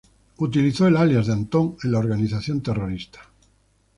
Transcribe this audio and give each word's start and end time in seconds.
Utilizó 0.37 0.87
el 0.87 0.97
alias 0.97 1.27
de 1.27 1.33
"Antón" 1.33 1.75
en 1.83 1.91
la 1.91 1.99
organización 1.99 2.61
terrorista. 2.63 3.19